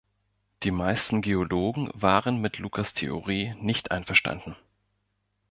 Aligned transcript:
Die 0.63 0.71
meisten 0.71 1.21
Geologen 1.21 1.91
waren 1.93 2.41
mit 2.41 2.57
Lucas' 2.57 2.95
Theorie 2.95 3.53
nicht 3.59 3.91
einverstanden. 3.91 4.55